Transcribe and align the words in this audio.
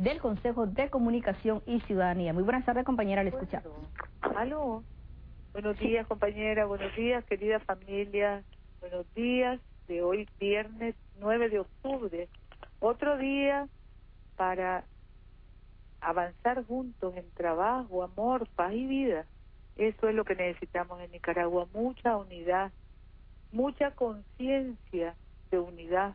del 0.00 0.18
Consejo 0.18 0.66
de 0.66 0.88
Comunicación 0.88 1.62
y 1.66 1.80
Ciudadanía. 1.80 2.32
Muy 2.32 2.42
buenas 2.42 2.64
tardes, 2.64 2.84
compañera, 2.84 3.22
le 3.22 3.28
escuchamos. 3.28 3.70
Aló. 4.34 4.82
Buenos 5.52 5.78
días, 5.78 6.06
compañera. 6.06 6.64
Buenos 6.64 6.94
días, 6.96 7.22
querida 7.26 7.60
familia. 7.60 8.42
Buenos 8.80 9.04
días 9.14 9.60
de 9.88 10.02
hoy, 10.02 10.26
viernes 10.38 10.94
9 11.18 11.50
de 11.50 11.58
octubre. 11.58 12.28
Otro 12.78 13.18
día 13.18 13.68
para 14.36 14.84
avanzar 16.00 16.64
juntos 16.64 17.14
en 17.14 17.30
trabajo, 17.32 18.02
amor, 18.02 18.48
paz 18.56 18.72
y 18.72 18.86
vida. 18.86 19.26
Eso 19.76 20.08
es 20.08 20.14
lo 20.14 20.24
que 20.24 20.34
necesitamos 20.34 20.98
en 21.02 21.10
Nicaragua, 21.10 21.66
mucha 21.74 22.16
unidad, 22.16 22.72
mucha 23.52 23.90
conciencia 23.90 25.14
de 25.50 25.58
unidad, 25.58 26.14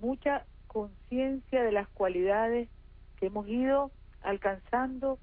mucha 0.00 0.44
conciencia 0.66 1.62
de 1.62 1.70
las 1.70 1.86
cualidades 1.90 2.68
hemos 3.26 3.48
ido 3.48 3.90
alcanzando 4.22 5.18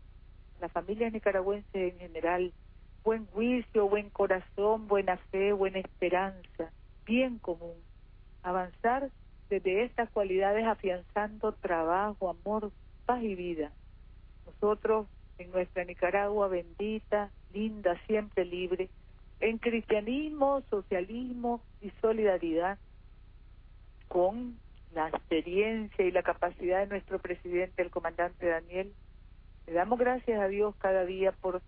las 0.59 0.71
familias 0.71 1.11
nicaragüenses 1.11 1.93
en 1.93 1.99
general, 1.99 2.53
buen 3.03 3.25
juicio, 3.27 3.89
buen 3.89 4.09
corazón, 4.09 4.87
buena 4.87 5.17
fe, 5.31 5.53
buena 5.53 5.79
esperanza, 5.79 6.71
bien 7.05 7.39
común. 7.39 7.75
Avanzar 8.43 9.09
desde 9.49 9.83
estas 9.83 10.09
cualidades 10.11 10.65
afianzando 10.65 11.51
trabajo, 11.53 12.29
amor, 12.29 12.71
paz 13.05 13.21
y 13.23 13.35
vida. 13.35 13.71
Nosotros 14.45 15.07
en 15.37 15.51
nuestra 15.51 15.83
Nicaragua 15.83 16.47
bendita, 16.47 17.31
linda, 17.53 17.99
siempre 18.05 18.45
libre, 18.45 18.89
en 19.39 19.57
cristianismo, 19.57 20.61
socialismo 20.69 21.61
y 21.81 21.89
solidaridad, 22.01 22.77
con 24.07 24.57
la 24.93 25.07
experiencia 25.09 26.05
y 26.05 26.11
la 26.11 26.23
capacidad 26.23 26.79
de 26.79 26.87
nuestro 26.87 27.19
presidente, 27.19 27.81
el 27.81 27.91
comandante 27.91 28.47
Daniel, 28.47 28.93
le 29.67 29.73
damos 29.73 29.99
gracias 29.99 30.39
a 30.39 30.47
Dios 30.47 30.75
cada 30.77 31.05
día 31.05 31.31
por 31.31 31.61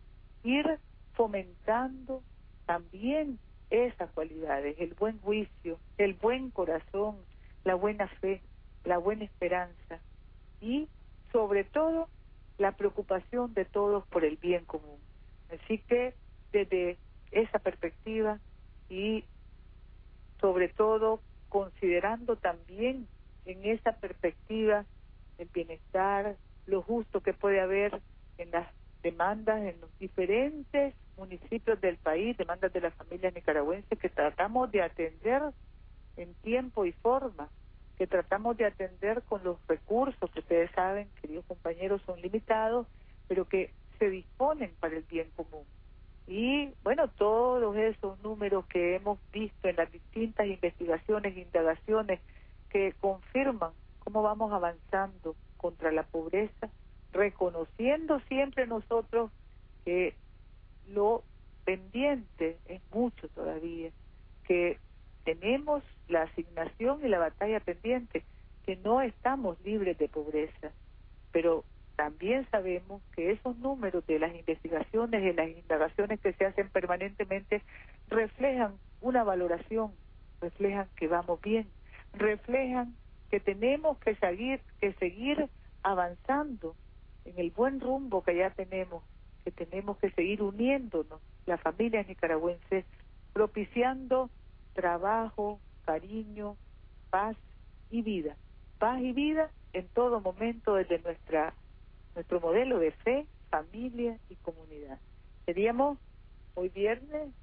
ir 0.44 0.80
fomentando 1.14 2.22
también 2.66 3.40
esas 3.70 4.12
cualidades, 4.12 4.76
el 4.80 4.94
buen 4.94 5.20
juicio, 5.20 5.80
el 5.98 6.14
buen 6.14 6.52
corazón, 6.52 7.18
la 7.64 7.76
buena 7.76 8.08
fe, 8.08 8.42
la 8.84 8.98
buena 8.98 9.24
esperanza 9.24 10.00
y 10.60 10.88
sobre 11.32 11.64
todo 11.64 12.10
la 12.58 12.74
preocupación 12.74 13.54
de 13.54 13.66
todos 13.66 14.06
por 14.08 14.26
el 14.26 14.38
bien 14.38 14.66
común. 14.66 15.00
Así 15.50 15.80
que 15.80 16.14
desde 16.52 16.98
esa 17.32 17.60
perspectiva 17.60 18.40
y 18.90 19.26
sobre 20.40 20.68
todo 20.70 21.22
considerando 21.50 22.36
también 22.36 23.08
en 23.46 23.66
esa 23.66 23.94
perspectiva 23.94 24.86
el 25.38 25.50
bienestar, 25.54 26.36
lo 26.66 26.82
justo 26.82 27.22
que 27.22 27.34
puede 27.34 27.60
haber 27.60 28.00
en 28.38 28.52
las 28.52 28.68
demandas 29.02 29.62
en 29.62 29.80
los 29.82 30.00
diferentes 30.00 30.96
municipios 31.18 31.80
del 31.82 31.98
país, 31.98 32.38
demandas 32.38 32.72
de 32.74 32.82
las 32.82 32.94
familias 32.96 33.34
nicaragüenses 33.34 34.00
que 34.00 34.10
tratamos 34.10 34.72
de 34.72 34.82
atender 34.82 35.44
en 36.18 36.34
tiempo 36.36 36.86
y 36.86 36.94
forma, 36.94 37.50
que 37.98 38.08
tratamos 38.08 38.58
de 38.58 38.66
atender 38.66 39.22
con 39.24 39.44
los 39.44 39.58
recursos 39.68 40.32
que 40.32 40.40
ustedes 40.40 40.72
saben, 40.72 41.10
queridos 41.22 41.46
compañeros, 41.46 42.02
son 42.06 42.22
limitados, 42.22 42.88
pero 43.28 43.48
que 43.48 43.72
se 44.00 44.10
disponen 44.10 44.74
para 44.80 44.96
el 44.96 45.04
bien 45.04 45.30
común. 45.36 45.66
Y 46.26 46.74
bueno, 46.84 47.10
todos 47.10 47.76
esos 47.76 48.20
números 48.24 48.66
que 48.68 48.96
hemos 48.96 49.20
visto 49.32 49.68
en 49.68 49.76
las 49.76 49.92
distintas 49.92 50.48
investigaciones 50.48 51.38
indagaciones 51.38 52.22
que 52.74 52.94
confirman 53.00 53.72
cómo 54.00 54.24
vamos 54.24 54.52
avanzando 54.52 55.36
contra 55.58 55.92
la 55.92 56.04
pobreza, 56.04 56.70
reconociendo 57.14 58.20
siempre 58.28 58.66
nosotros 58.66 59.32
que 59.86 60.16
lo 60.90 61.24
pendiente 61.66 62.58
es 62.66 62.82
mucho 62.92 63.30
todavía, 63.30 63.92
que 64.46 64.80
tenemos 65.24 65.84
la 66.08 66.24
asignación 66.24 67.06
y 67.06 67.10
la 67.10 67.20
batalla 67.20 67.60
pendiente, 67.60 68.24
que 68.66 68.76
no 68.78 69.02
estamos 69.02 69.62
libres 69.64 69.98
de 70.00 70.10
pobreza, 70.10 70.72
pero 71.32 71.64
también 71.96 72.48
sabemos 72.50 73.04
que 73.16 73.32
esos 73.32 73.56
números 73.58 74.06
de 74.08 74.18
las 74.18 74.34
investigaciones 74.36 75.24
y 75.24 75.34
las 75.34 75.48
indagaciones 75.48 76.20
que 76.20 76.34
se 76.34 76.46
hacen 76.46 76.70
permanentemente 76.70 77.62
reflejan 78.10 78.80
una 79.00 79.24
valoración, 79.24 79.92
reflejan 80.42 80.88
que 80.96 81.08
vamos 81.08 81.40
bien, 81.40 81.70
reflejan 82.14 82.96
que 83.30 83.40
tenemos 83.40 83.98
que 84.00 84.16
seguir, 84.16 84.62
que 84.80 84.94
seguir 84.94 85.50
avanzando 85.82 86.76
en 87.26 87.40
el 87.40 87.52
buen 87.52 87.80
rumbo 87.80 88.24
que 88.24 88.36
ya 88.36 88.52
tenemos, 88.52 89.04
que 89.44 89.52
tenemos 89.52 89.98
que 89.98 90.12
seguir 90.12 90.42
uniéndonos, 90.42 91.22
las 91.46 91.60
familias 91.62 92.08
nicaragüenses, 92.08 92.86
propiciando 93.34 94.30
trabajo, 94.74 95.60
cariño, 95.86 96.56
paz 97.10 97.36
y 97.90 98.02
vida. 98.02 98.38
Paz 98.80 99.02
y 99.02 99.12
vida 99.14 99.50
en 99.74 99.88
todo 99.90 100.22
momento 100.22 100.76
desde 100.76 101.00
nuestra 101.00 101.54
nuestro 102.16 102.40
modelo 102.40 102.78
de 102.78 102.92
fe, 102.92 103.26
familia 103.50 104.20
y 104.30 104.36
comunidad. 104.36 105.00
Queríamos 105.46 105.98
hoy 106.54 106.70
viernes 106.70 107.34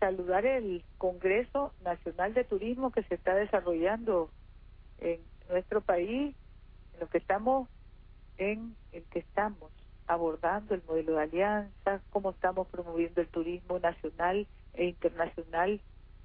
saludar 0.00 0.46
el 0.46 0.82
Congreso 0.98 1.72
Nacional 1.84 2.34
de 2.34 2.44
Turismo 2.44 2.90
que 2.90 3.04
se 3.04 3.14
está 3.14 3.34
desarrollando 3.34 4.30
en 4.98 5.20
nuestro 5.48 5.82
país, 5.82 6.34
en 6.94 7.00
lo 7.00 7.08
que 7.08 7.18
estamos 7.18 7.68
en 8.38 8.74
el 8.92 9.04
que 9.04 9.20
estamos 9.20 9.70
abordando 10.06 10.74
el 10.74 10.82
modelo 10.88 11.14
de 11.14 11.22
alianza, 11.22 12.00
cómo 12.10 12.30
estamos 12.30 12.66
promoviendo 12.68 13.20
el 13.20 13.28
turismo 13.28 13.78
nacional 13.78 14.46
e 14.74 14.86
internacional 14.86 15.80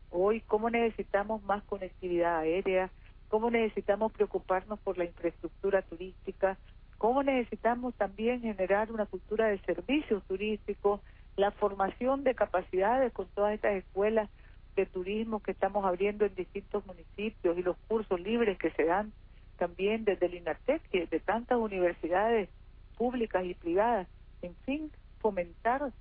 hoy, 0.09 0.41
cómo 0.41 0.69
necesitamos 0.69 1.43
más 1.43 1.61
conectividad 1.63 2.39
aérea, 2.39 2.89
cómo 3.27 3.51
necesitamos 3.51 4.13
preocuparnos 4.13 4.79
por 4.79 4.97
la 4.97 5.05
infraestructura 5.05 5.81
turística, 5.81 6.57
cómo 6.97 7.21
necesitamos 7.21 7.93
también 7.95 8.41
generar 8.41 8.91
una 8.91 9.05
cultura 9.05 9.47
de 9.47 9.59
servicios 9.59 10.23
turísticos, 10.23 11.01
la 11.35 11.51
formación 11.51 12.23
de 12.23 12.35
capacidades 12.35 13.11
con 13.13 13.27
todas 13.27 13.53
estas 13.53 13.75
escuelas 13.75 14.29
de 14.75 14.85
turismo 14.85 15.41
que 15.41 15.51
estamos 15.51 15.85
abriendo 15.85 16.25
en 16.25 16.35
distintos 16.35 16.85
municipios 16.85 17.57
y 17.57 17.63
los 17.63 17.77
cursos 17.87 18.19
libres 18.19 18.57
que 18.57 18.71
se 18.71 18.85
dan 18.85 19.13
también 19.57 20.03
desde 20.03 20.25
el 20.25 20.35
INATEC 20.35 20.81
y 20.91 21.05
de 21.05 21.19
tantas 21.19 21.57
universidades 21.57 22.49
públicas 22.97 23.45
y 23.45 23.53
privadas. 23.53 24.07
En 24.41 24.55
fin, 24.65 24.91
fomentar 25.19 25.91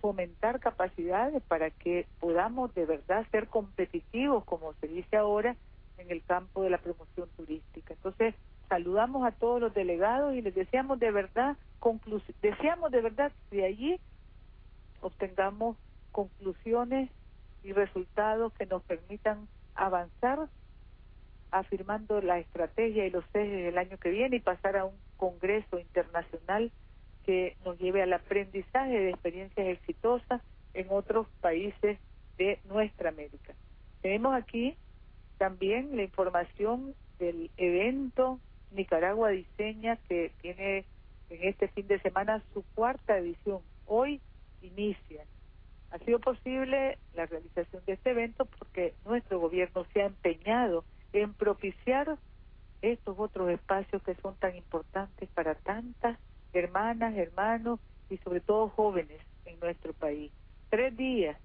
fomentar 0.00 0.60
capacidades 0.60 1.42
para 1.42 1.70
que 1.70 2.06
podamos 2.20 2.72
de 2.74 2.86
verdad 2.86 3.26
ser 3.32 3.48
competitivos, 3.48 4.44
como 4.44 4.72
se 4.74 4.86
dice 4.86 5.16
ahora, 5.16 5.56
en 5.96 6.10
el 6.10 6.22
campo 6.22 6.62
de 6.62 6.70
la 6.70 6.78
promoción 6.78 7.28
turística. 7.36 7.94
Entonces, 7.94 8.34
saludamos 8.68 9.26
a 9.26 9.32
todos 9.32 9.60
los 9.60 9.74
delegados 9.74 10.34
y 10.34 10.42
les 10.42 10.54
deseamos 10.54 11.00
de 11.00 11.10
verdad, 11.10 11.56
deseamos 12.40 12.90
de 12.92 13.00
verdad 13.00 13.32
de 13.50 13.64
allí 13.64 14.00
obtengamos 15.00 15.76
conclusiones 16.12 17.10
y 17.62 17.72
resultados 17.72 18.52
que 18.54 18.66
nos 18.66 18.82
permitan 18.82 19.48
avanzar 19.74 20.48
afirmando 21.50 22.20
la 22.20 22.38
estrategia 22.38 23.06
y 23.06 23.10
los 23.10 23.24
ejes 23.32 23.64
del 23.64 23.78
año 23.78 23.96
que 23.98 24.10
viene 24.10 24.36
y 24.36 24.40
pasar 24.40 24.76
a 24.76 24.84
un 24.84 24.94
congreso 25.16 25.78
internacional 25.78 26.70
que 27.24 27.56
nos 27.64 27.78
lleve 27.78 28.02
al 28.02 28.12
aprendizaje 28.12 28.98
de 28.98 29.10
experiencias 29.10 29.66
exitosas 29.66 30.42
en 30.74 30.86
otros 30.90 31.26
países 31.40 31.98
de 32.36 32.58
nuestra 32.68 33.10
América. 33.10 33.54
Tenemos 34.02 34.34
aquí 34.34 34.76
también 35.38 35.96
la 35.96 36.02
información 36.02 36.94
del 37.18 37.50
evento 37.56 38.38
Nicaragua 38.72 39.30
Diseña 39.30 39.96
que 40.08 40.32
tiene 40.40 40.84
en 41.30 41.48
este 41.48 41.68
fin 41.68 41.86
de 41.88 42.00
semana 42.00 42.42
su 42.52 42.62
cuarta 42.74 43.18
edición. 43.18 43.60
Hoy 43.86 44.20
inicia. 44.62 45.24
Ha 45.90 45.98
sido 45.98 46.18
posible 46.18 46.98
la 47.14 47.26
realización 47.26 47.82
de 47.86 47.94
este 47.94 48.10
evento 48.10 48.44
porque 48.58 48.94
nuestro 49.04 49.40
gobierno 49.40 49.86
se 49.92 50.02
ha 50.02 50.06
empeñado 50.06 50.84
en 51.12 51.32
propiciar 51.32 52.18
estos 52.82 53.18
otros 53.18 53.50
espacios 53.50 54.02
que 54.02 54.14
son 54.16 54.36
tan 54.36 54.54
importantes 54.54 55.28
para 55.30 55.54
tantas 55.54 56.18
hermanas, 56.52 57.16
hermanos 57.16 57.80
y 58.10 58.18
sobre 58.18 58.40
todo 58.40 58.68
jóvenes 58.68 59.20
en 59.46 59.58
nuestro 59.60 59.92
país. 59.94 60.30
Tres 60.70 60.96
días, 60.96 61.38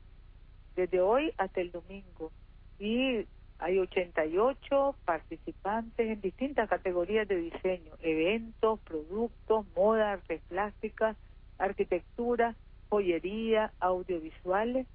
desde 0.75 1.01
hoy 1.01 1.33
hasta 1.37 1.61
el 1.61 1.71
domingo. 1.71 2.31
Y 2.79 3.25
hay 3.59 3.79
88 3.79 4.95
participantes 5.05 6.09
en 6.09 6.21
distintas 6.21 6.69
categorías 6.69 7.27
de 7.27 7.37
diseño, 7.37 7.93
eventos, 8.01 8.79
productos, 8.81 9.65
moda, 9.75 10.13
artes 10.13 10.41
plásticas, 10.49 11.15
arquitectura, 11.57 12.55
joyería, 12.93 13.73
audiovisuales. 13.79 14.85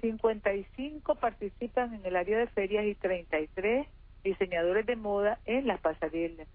55 0.00 1.14
participan 1.14 1.94
en 1.94 2.04
el 2.04 2.16
área 2.16 2.38
de 2.38 2.48
ferias 2.48 2.84
y 2.86 2.96
33 2.96 3.86
diseñadores 4.24 4.84
de 4.84 4.96
moda 4.96 5.38
en 5.46 5.68
las 5.68 5.80
pasarelas. 5.80 6.48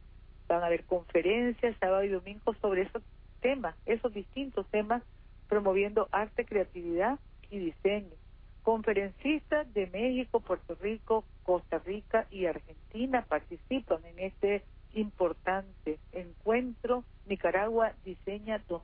van 0.49 0.63
a 0.63 0.65
haber 0.65 0.83
conferencias 0.83 1.77
sábado 1.79 2.03
y 2.03 2.09
domingo 2.09 2.53
sobre 2.55 2.81
esos 2.81 3.01
temas, 3.39 3.73
esos 3.85 4.13
distintos 4.13 4.67
temas, 4.67 5.01
promoviendo 5.47 6.09
arte, 6.11 6.43
creatividad 6.43 7.19
y 7.49 7.59
diseño. 7.59 8.15
Conferencistas 8.61 9.73
de 9.73 9.87
México, 9.87 10.41
Puerto 10.41 10.75
Rico, 10.75 11.23
Costa 11.44 11.79
Rica 11.79 12.27
y 12.31 12.47
Argentina 12.47 13.25
participan 13.29 14.03
en 14.05 14.19
este 14.19 14.63
importante 14.94 15.99
encuentro 16.11 17.05
Nicaragua 17.27 17.94
Diseña 18.03 18.61
2015. 18.67 18.81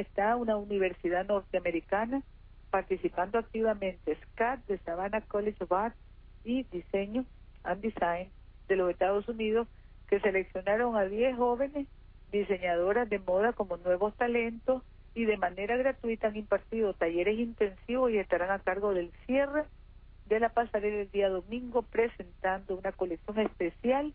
Está 0.00 0.34
una 0.34 0.56
universidad 0.56 1.24
norteamericana 1.24 2.24
participando 2.70 3.38
activamente, 3.38 4.16
SCAD 4.16 4.58
de 4.66 4.78
Savannah 4.78 5.20
College 5.20 5.62
of 5.62 5.70
Art 5.70 5.94
y 6.42 6.64
Diseño 6.64 7.24
and 7.62 7.80
Design 7.80 8.28
de 8.66 8.74
los 8.74 8.90
Estados 8.90 9.28
Unidos, 9.28 9.68
que 10.08 10.18
seleccionaron 10.18 10.96
a 10.96 11.04
10 11.04 11.36
jóvenes 11.36 11.86
diseñadoras 12.32 13.08
de 13.08 13.20
moda 13.20 13.52
como 13.52 13.76
nuevos 13.76 14.16
talentos 14.16 14.82
y 15.14 15.26
de 15.26 15.36
manera 15.36 15.76
gratuita 15.76 16.26
han 16.26 16.36
impartido 16.36 16.94
talleres 16.94 17.38
intensivos 17.38 18.10
y 18.10 18.18
estarán 18.18 18.50
a 18.50 18.58
cargo 18.58 18.94
del 18.94 19.12
cierre 19.26 19.64
de 20.26 20.40
la 20.40 20.48
pasarela 20.48 21.02
el 21.02 21.10
día 21.12 21.28
domingo 21.28 21.82
presentando 21.82 22.74
una 22.74 22.90
colección 22.90 23.38
especial 23.38 24.12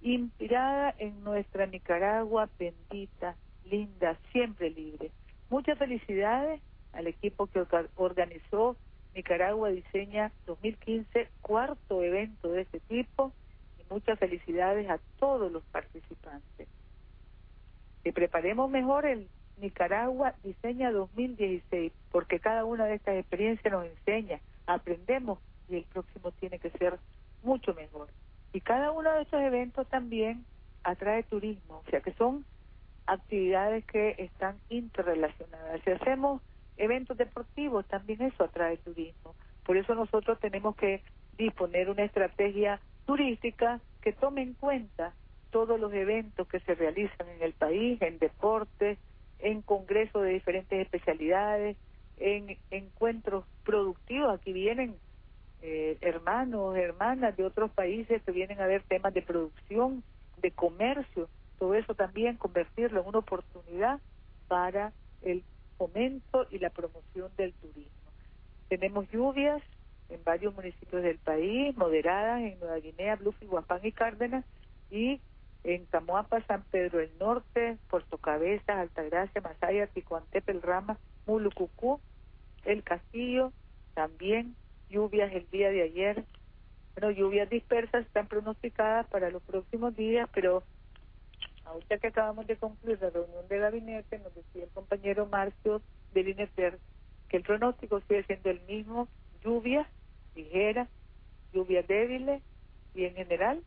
inspirada 0.00 0.92
en 0.98 1.22
nuestra 1.22 1.66
Nicaragua 1.66 2.50
bendita, 2.58 3.36
linda, 3.64 4.18
siempre 4.32 4.70
libre. 4.70 5.12
Muchas 5.50 5.76
felicidades 5.78 6.60
al 6.92 7.08
equipo 7.08 7.48
que 7.48 7.66
organizó 7.96 8.76
Nicaragua 9.14 9.70
Diseña 9.70 10.30
2015, 10.46 11.28
cuarto 11.42 12.02
evento 12.04 12.48
de 12.48 12.62
este 12.62 12.78
tipo, 12.80 13.32
y 13.78 13.92
muchas 13.92 14.16
felicidades 14.18 14.88
a 14.88 15.00
todos 15.18 15.50
los 15.50 15.64
participantes. 15.64 16.68
Que 18.04 18.12
preparemos 18.12 18.70
mejor 18.70 19.06
el 19.06 19.28
Nicaragua 19.58 20.34
Diseña 20.44 20.92
2016, 20.92 21.92
porque 22.12 22.38
cada 22.38 22.64
una 22.64 22.86
de 22.86 22.94
estas 22.94 23.16
experiencias 23.16 23.72
nos 23.72 23.86
enseña, 23.86 24.38
aprendemos 24.66 25.40
y 25.68 25.76
el 25.76 25.84
próximo 25.84 26.30
tiene 26.32 26.60
que 26.60 26.70
ser 26.70 26.98
mucho 27.42 27.74
mejor. 27.74 28.08
Y 28.52 28.60
cada 28.60 28.92
uno 28.92 29.12
de 29.12 29.22
estos 29.22 29.40
eventos 29.40 29.88
también 29.88 30.44
atrae 30.84 31.24
turismo, 31.24 31.82
o 31.86 31.90
sea 31.90 32.00
que 32.00 32.12
son 32.12 32.44
actividades 33.06 33.84
que 33.86 34.14
están 34.18 34.56
interrelacionadas. 34.68 35.80
Si 35.84 35.90
hacemos 35.90 36.42
eventos 36.76 37.16
deportivos, 37.16 37.86
también 37.86 38.22
eso 38.22 38.44
atrae 38.44 38.76
turismo. 38.78 39.34
Por 39.64 39.76
eso 39.76 39.94
nosotros 39.94 40.38
tenemos 40.40 40.76
que 40.76 41.02
disponer 41.36 41.90
una 41.90 42.04
estrategia 42.04 42.80
turística 43.06 43.80
que 44.02 44.12
tome 44.12 44.42
en 44.42 44.54
cuenta 44.54 45.14
todos 45.50 45.80
los 45.80 45.92
eventos 45.92 46.46
que 46.48 46.60
se 46.60 46.74
realizan 46.74 47.28
en 47.28 47.42
el 47.42 47.52
país, 47.52 48.00
en 48.02 48.18
deportes, 48.18 48.98
en 49.40 49.62
congresos 49.62 50.22
de 50.22 50.30
diferentes 50.30 50.80
especialidades, 50.80 51.76
en 52.18 52.56
encuentros 52.70 53.44
productivos. 53.64 54.38
Aquí 54.38 54.52
vienen 54.52 54.96
eh, 55.62 55.98
hermanos, 56.00 56.76
hermanas 56.76 57.36
de 57.36 57.44
otros 57.44 57.70
países 57.72 58.22
que 58.22 58.32
vienen 58.32 58.60
a 58.60 58.66
ver 58.66 58.82
temas 58.82 59.12
de 59.12 59.22
producción, 59.22 60.02
de 60.40 60.50
comercio, 60.52 61.28
todo 61.60 61.74
eso 61.74 61.94
también 61.94 62.38
convertirlo 62.38 63.02
en 63.02 63.06
una 63.06 63.18
oportunidad 63.18 64.00
para 64.48 64.92
el 65.20 65.44
fomento 65.76 66.46
y 66.50 66.58
la 66.58 66.70
promoción 66.70 67.30
del 67.36 67.52
turismo. 67.52 67.92
Tenemos 68.68 69.08
lluvias 69.10 69.62
en 70.08 70.24
varios 70.24 70.54
municipios 70.54 71.02
del 71.02 71.18
país, 71.18 71.76
moderadas 71.76 72.40
en 72.40 72.58
Nueva 72.58 72.78
Guinea, 72.78 73.16
Bluff, 73.16 73.36
Guapán 73.42 73.80
y 73.82 73.92
Cárdenas, 73.92 74.44
y 74.90 75.20
en 75.62 75.84
Camoapa, 75.84 76.40
San 76.46 76.62
Pedro 76.70 76.98
del 76.98 77.10
Norte, 77.18 77.76
Puerto 77.90 78.16
Cabezas, 78.16 78.78
Altagracia, 78.78 79.42
Masaya, 79.42 79.86
Ticuantepel, 79.86 80.62
Rama, 80.62 80.98
Mulucucú, 81.26 82.00
El 82.64 82.82
Castillo, 82.82 83.52
también 83.92 84.56
lluvias 84.88 85.30
el 85.34 85.48
día 85.50 85.68
de 85.68 85.82
ayer. 85.82 86.24
Bueno, 86.94 87.10
lluvias 87.10 87.50
dispersas 87.50 88.06
están 88.06 88.28
pronosticadas 88.28 89.06
para 89.08 89.30
los 89.30 89.42
próximos 89.42 89.94
días, 89.94 90.26
pero 90.32 90.64
ahorita 91.70 91.98
que 91.98 92.08
acabamos 92.08 92.46
de 92.46 92.56
concluir 92.56 92.98
la 93.00 93.10
reunión 93.10 93.46
de 93.48 93.58
gabinete, 93.58 94.18
nos 94.18 94.34
decía 94.34 94.64
el 94.64 94.70
compañero 94.70 95.26
Marcio 95.26 95.82
del 96.12 96.28
INETER 96.28 96.78
que 97.28 97.36
el 97.36 97.42
pronóstico 97.44 98.00
sigue 98.02 98.24
siendo 98.24 98.50
el 98.50 98.60
mismo, 98.62 99.08
lluvias 99.44 99.86
ligeras, 100.34 100.88
lluvias 101.52 101.86
débiles 101.86 102.42
y 102.94 103.04
en 103.04 103.14
general 103.14 103.62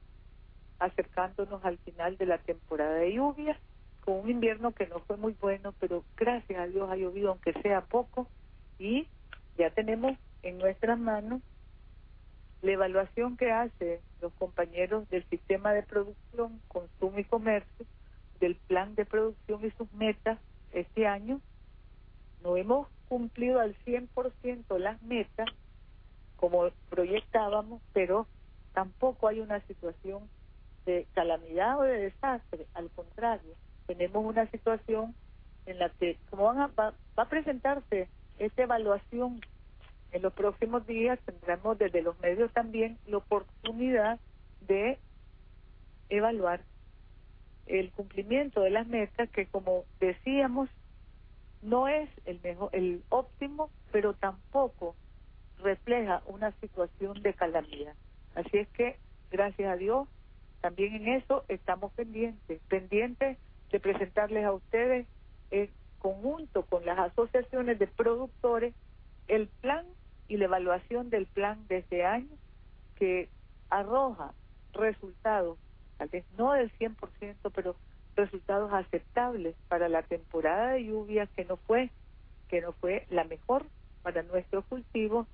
acercándonos 0.79 1.63
al 1.63 1.77
final 1.79 2.17
de 2.17 2.25
la 2.25 2.39
temporada 2.39 2.95
de 2.95 3.13
lluvias, 3.13 3.57
con 4.03 4.15
un 4.15 4.29
invierno 4.29 4.73
que 4.73 4.88
no 4.88 5.00
fue 5.00 5.15
muy 5.15 5.33
bueno, 5.39 5.73
pero 5.79 6.03
gracias 6.17 6.59
a 6.59 6.67
Dios 6.67 6.89
ha 6.89 6.97
llovido 6.97 7.29
aunque 7.29 7.53
sea 7.61 7.81
poco 7.81 8.27
y 8.77 9.07
ya 9.57 9.69
tenemos 9.69 10.17
en 10.41 10.57
nuestras 10.57 11.00
manos 11.00 11.41
la 12.63 12.71
evaluación 12.71 13.38
que 13.38 13.51
hacen 13.51 14.00
los 14.21 14.33
compañeros 14.33 15.07
del 15.10 15.24
sistema 15.25 15.74
de 15.74 15.83
producción, 15.83 16.62
consumo 16.69 17.19
y 17.19 17.25
comercio, 17.25 17.86
del 18.39 18.56
plan 18.56 18.95
de 18.95 19.06
producción 19.06 19.63
y 19.65 19.71
sus 19.71 19.92
metas 19.94 20.39
este 20.71 21.06
año. 21.06 21.42
No 22.42 22.56
hemos 22.57 22.88
cumplido 23.10 23.60
al 23.60 23.75
100% 23.86 24.77
las 24.80 25.01
metas 25.04 25.48
como 26.38 26.69
proyectábamos, 26.89 27.81
pero 27.92 28.27
tampoco 28.74 29.27
hay 29.27 29.42
una 29.42 29.60
situación 29.68 30.30
de 30.86 31.06
calamidad 31.13 31.80
o 31.80 31.83
de 31.83 31.98
desastre, 31.98 32.65
al 32.74 32.89
contrario, 32.92 33.54
tenemos 33.88 34.25
una 34.25 34.50
situación 34.51 35.13
en 35.65 35.80
la 35.80 35.89
que 35.89 36.18
como 36.30 36.45
van 36.45 36.60
a, 36.60 36.68
va, 36.68 36.94
a 37.15 37.25
presentarse 37.25 38.10
esta 38.39 38.63
evaluación 38.63 39.42
en 40.13 40.21
los 40.21 40.33
próximos 40.33 40.86
días, 40.86 41.19
tendremos 41.25 41.77
desde 41.77 42.04
los 42.04 42.18
medios 42.19 42.51
también 42.54 42.98
la 43.07 43.18
oportunidad 43.18 44.19
de 44.62 45.00
evaluar 46.10 46.62
el 47.65 47.92
cumplimiento 47.92 48.62
de 48.62 48.69
las 48.69 48.88
metas 48.88 49.30
que 49.31 49.48
como 49.48 49.86
decíamos 50.00 50.69
no 51.62 51.88
es 51.88 52.10
el 52.25 52.39
mejor 52.42 52.69
el 52.74 53.04
óptimo 53.10 53.69
pero 53.92 54.13
tampoco 54.13 54.95
refleja 55.60 56.21
una 56.27 56.51
situación 56.60 57.21
de 57.24 57.33
calamidad. 57.33 57.95
Así 58.36 58.57
es 58.57 58.68
que 58.69 58.98
gracias 59.31 59.71
a 59.71 59.77
Dios 59.77 60.07
también 60.62 60.94
en 60.95 61.07
eso 61.07 61.44
estamos 61.48 61.92
pendientes, 61.94 62.62
pendientes 62.68 63.38
de 63.71 63.80
presentarles 63.80 64.46
a 64.46 64.53
ustedes 64.53 65.08
en 65.51 65.70
conjunto 66.00 66.63
con 66.63 66.86
las 66.86 67.00
asociaciones 67.00 67.79
de 67.79 67.88
productores 67.88 68.74
el 69.27 69.48
plan 69.48 69.86
y 70.27 70.38
la 70.38 70.46
evaluación 70.46 71.10
del 71.10 71.25
plan 71.25 71.68
de 71.68 71.80
este 71.80 72.06
año 72.06 72.36
que 72.96 73.30
arroja 73.70 74.34
resultados, 74.74 75.58
tal 75.98 76.10
vez 76.10 76.25
no 76.38 76.53
del 76.53 76.72
100%, 76.77 77.51
pero 77.53 77.75
resultados 78.15 78.72
aceptables 78.74 79.56
para 79.68 79.89
la 79.89 80.03
temporada 80.03 80.74
de 80.74 80.86
lluvias 80.86 81.30
que 81.32 81.46
no 81.46 81.58
fue 81.58 81.89
que 82.48 82.62
no 82.62 82.74
fue 82.74 83.08
la 83.10 83.24
mejor 83.24 83.65
para 84.03 84.22
nuestros 84.22 84.63
cultivos, 84.65 85.27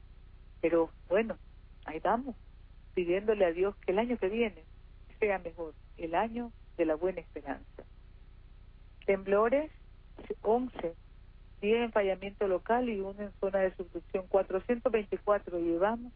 pero 0.62 0.90
bueno, 1.10 1.38
ahí 1.84 2.00
vamos, 2.00 2.34
pidiéndole 2.94 3.44
a 3.46 3.52
Dios 3.52 3.76
que 3.78 3.92
el 3.92 4.00
año 4.00 4.18
que 4.18 4.30
viene 4.30 4.64
sea 5.20 5.38
mejor, 5.40 5.74
el 5.98 6.16
año 6.16 6.54
de 6.78 6.86
la 6.86 6.96
buena 6.96 7.20
esperanza. 7.20 7.84
Temblores, 9.06 9.70
11, 10.44 10.96
10 11.62 11.86
en 11.86 11.92
fallamiento 11.92 12.48
local 12.48 12.90
y 12.90 13.00
uno 13.00 13.22
en 13.22 13.32
zona 13.40 13.60
de 13.60 13.76
subducción, 13.76 14.28
424 14.28 15.60
llevamos 15.60 16.12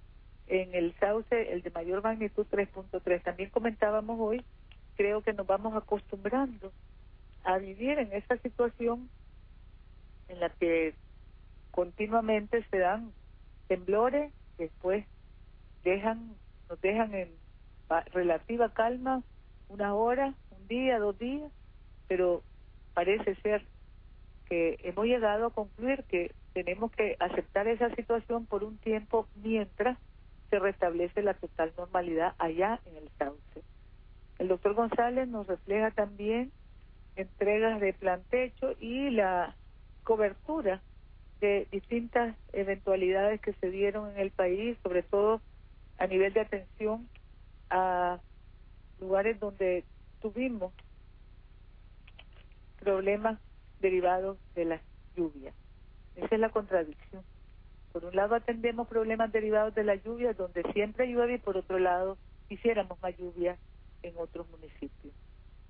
en 0.48 0.74
el 0.76 0.94
sauce, 1.00 1.54
el 1.54 1.62
de 1.62 1.72
mayor 1.72 2.04
magnitud 2.04 2.46
3.3. 2.52 3.24
También 3.24 3.50
comentábamos 3.50 4.20
hoy, 4.20 4.44
creo 4.96 5.22
que 5.22 5.34
nos 5.34 5.48
vamos 5.48 5.76
acostumbrando 5.76 6.72
a 7.44 7.58
vivir 7.58 8.00
en 8.00 8.14
esa 8.14 8.38
situación 8.38 9.10
en 10.30 10.40
la 10.40 10.50
que 10.50 10.94
continuamente 11.72 12.64
se 12.70 12.78
dan 12.78 13.12
temblores, 13.68 14.32
después 14.58 15.06
dejan, 15.84 16.36
nos 16.70 16.80
dejan 16.82 17.14
en 17.14 17.30
relativa 18.14 18.74
calma, 18.74 19.24
una 19.70 19.94
hora, 19.94 20.34
un 20.52 20.68
día, 20.68 21.00
dos 21.00 21.18
días, 21.18 21.52
pero 22.08 22.44
parece 22.94 23.36
ser 23.36 23.66
que 24.54 24.78
hemos 24.84 25.06
llegado 25.06 25.48
a 25.48 25.50
concluir 25.50 26.04
que 26.04 26.32
tenemos 26.54 26.92
que 26.92 27.18
aceptar 27.20 27.68
esa 27.68 27.90
situación 27.96 28.46
por 28.46 28.64
un 28.64 28.78
tiempo 28.78 29.28
mientras 29.34 29.98
se 30.52 30.60
restablece 30.60 31.24
la 31.24 31.34
total 31.34 31.74
normalidad 31.76 32.36
allá 32.38 32.80
en 32.86 32.98
el 32.98 33.10
Sauce. 33.18 33.64
El 34.38 34.50
doctor 34.50 34.76
González 34.76 35.28
nos 35.28 35.48
refleja 35.48 35.90
también 35.90 36.52
entregas 37.16 37.82
de 37.82 37.94
plantecho 37.94 38.76
y 38.80 39.10
la 39.10 39.56
cobertura 40.04 40.84
de 41.42 41.68
distintas 41.72 42.38
eventualidades 42.52 43.42
que 43.42 43.54
se 43.54 43.72
dieron 43.72 44.12
en 44.12 44.20
el 44.20 44.30
país, 44.30 44.78
sobre 44.84 45.02
todo 45.02 45.42
a 45.98 46.06
nivel 46.06 46.32
de 46.32 46.42
atención 46.42 47.10
a 47.72 48.20
lugares 49.00 49.40
donde 49.40 49.84
tuvimos 50.22 50.72
problemas 52.80 53.40
derivados 53.84 54.38
de 54.56 54.66
las 54.66 54.82
lluvias. 55.16 55.54
Esa 56.16 56.34
es 56.34 56.40
la 56.40 56.50
contradicción. 56.50 57.22
Por 57.92 58.06
un 58.06 58.16
lado 58.16 58.34
atendemos 58.34 58.88
problemas 58.88 59.32
derivados 59.32 59.76
de 59.76 59.84
la 59.84 59.96
lluvia, 59.96 60.34
donde 60.34 60.64
siempre 60.74 61.08
llueve, 61.08 61.36
y 61.36 61.38
por 61.38 61.58
otro 61.58 61.78
lado 61.78 62.18
quisiéramos 62.50 63.00
más 63.02 63.16
lluvia 63.18 63.58
en 64.02 64.14
otros 64.18 64.50
municipios. 64.50 65.14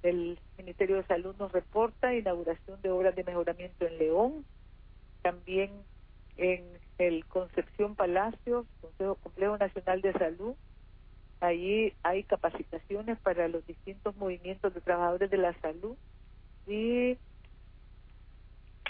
El 0.04 0.40
Ministerio 0.58 0.98
de 0.98 1.04
Salud 1.04 1.36
nos 1.38 1.52
reporta 1.52 2.14
inauguración 2.14 2.82
de 2.82 2.92
obras 2.92 3.16
de 3.16 3.24
mejoramiento 3.24 3.86
en 3.86 3.98
León, 3.98 4.46
también 5.22 5.72
en 6.38 6.64
el 6.98 7.26
Concepción 7.26 7.96
Palacios, 7.96 8.66
Consejo 8.82 9.16
Complejo 9.16 9.58
Nacional 9.58 10.02
de 10.02 10.14
Salud. 10.14 10.56
Allí 11.40 11.94
hay 12.04 12.24
capacitaciones 12.24 13.18
para 13.20 13.48
los 13.48 13.66
distintos 13.66 14.16
movimientos 14.16 14.74
de 14.74 14.82
trabajadores 14.82 15.30
de 15.30 15.38
la 15.38 15.54
salud 15.62 15.98
y 16.68 17.18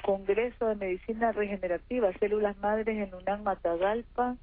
Congreso 0.04 0.68
de 0.68 0.76
Medicina 0.76 1.32
Regenerativa, 1.32 2.12
Células 2.20 2.58
Madres 2.58 2.98
en 2.98 3.16
UNAM 3.16 3.44
Matagalpa, 3.44 4.36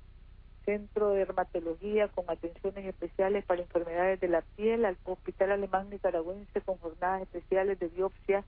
Centro 0.64 1.10
de 1.10 1.18
Dermatología 1.18 2.08
con 2.08 2.24
atenciones 2.28 2.86
especiales 2.86 3.44
para 3.44 3.60
enfermedades 3.60 4.18
de 4.20 4.28
la 4.28 4.40
piel, 4.56 4.86
al 4.86 4.96
Hospital 5.04 5.52
Alemán 5.52 5.90
Nicaragüense 5.90 6.62
con 6.62 6.78
jornadas 6.78 7.22
especiales 7.22 7.78
de 7.78 7.88
biopsia, 7.88 8.42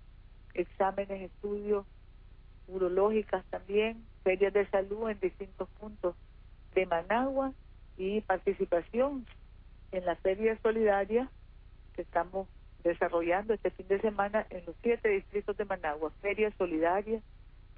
exámenes, 0.54 1.30
estudios 1.30 1.84
urológicas 2.66 3.44
también, 3.50 4.02
ferias 4.24 4.54
de 4.54 4.66
salud 4.70 5.10
en 5.10 5.20
distintos 5.20 5.68
puntos 5.80 6.16
de 6.74 6.86
Managua 6.86 7.52
y 7.98 8.22
participación 8.22 9.26
en 9.90 10.06
la 10.06 10.16
feria 10.16 10.58
solidaria 10.62 11.28
que 11.94 12.02
estamos 12.02 12.48
desarrollando 12.82 13.54
este 13.54 13.70
fin 13.70 13.88
de 13.88 14.00
semana 14.00 14.46
en 14.50 14.64
los 14.66 14.74
siete 14.82 15.08
distritos 15.08 15.56
de 15.56 15.64
Managua, 15.64 16.12
ferias 16.20 16.54
solidarias, 16.56 17.22